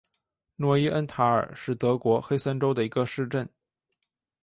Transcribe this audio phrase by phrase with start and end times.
[0.55, 3.47] 诺伊恩塔尔是德国黑森州的一个市镇。